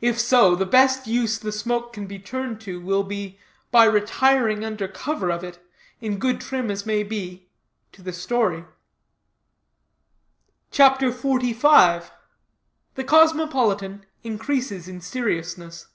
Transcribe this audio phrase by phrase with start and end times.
[0.00, 3.40] If so, the best use the smoke can be turned to, will be,
[3.72, 5.58] by retiring under cover of it,
[6.00, 7.48] in good trim as may be,
[7.90, 8.64] to the story.
[10.70, 12.08] CHAPTER XLV.
[12.94, 15.88] THE COSMOPOLITAN INCREASES IN SERIOUSNESS.